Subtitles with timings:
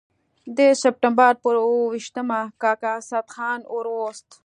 [0.57, 4.29] د سپټمبر پر اووه ویشتمه کاکا اسدالله خان ور ووست.